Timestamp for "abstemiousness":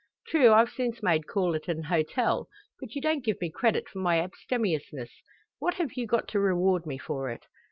4.19-5.11